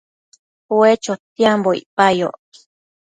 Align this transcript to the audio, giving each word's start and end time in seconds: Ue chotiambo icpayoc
Ue 0.77 0.89
chotiambo 1.03 1.69
icpayoc 1.81 2.39